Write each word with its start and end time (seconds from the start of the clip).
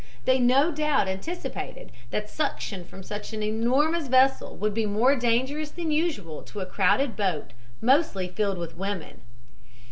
They 0.25 0.39
no 0.39 0.71
doubt 0.71 1.07
anticipated 1.07 1.91
that 2.09 2.27
suction 2.27 2.85
from 2.85 3.03
such 3.03 3.33
an 3.33 3.43
enormous 3.43 4.07
vessel 4.07 4.55
would 4.55 4.73
be 4.73 4.87
more 4.87 5.15
dangerous 5.15 5.69
than 5.69 5.91
usual 5.91 6.41
to 6.41 6.59
a 6.61 6.65
crowded 6.65 7.15
boat 7.15 7.51
mostly 7.81 8.27
filled 8.27 8.57
with 8.57 8.75
women. 8.75 9.21